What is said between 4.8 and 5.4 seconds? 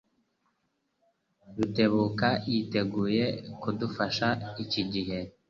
gihe.